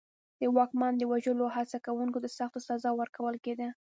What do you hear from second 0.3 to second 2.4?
د واکمن د وژلو هڅه کوونکي ته